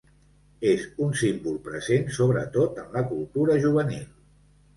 [0.69, 4.03] És un símbol present sobretot en la cultura juvenil.